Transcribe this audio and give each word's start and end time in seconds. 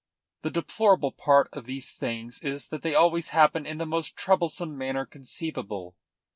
The 0.41 0.49
deplorable 0.49 1.11
part 1.11 1.47
of 1.53 1.65
these 1.65 1.93
things 1.93 2.41
is 2.41 2.69
that 2.69 2.81
they 2.81 2.95
always 2.95 3.29
happen 3.29 3.67
in 3.67 3.77
the 3.77 3.85
most 3.85 4.17
troublesome 4.17 4.75
manner 4.75 5.05
conceivable. 5.05 5.95